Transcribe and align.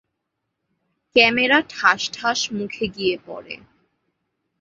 Camera 1.15 1.59
ঠাস 1.69 2.01
ঠাস 2.13 2.39
মুখে 2.51 2.85
গিয়ে 2.87 3.15
পড়ে। 3.25 3.55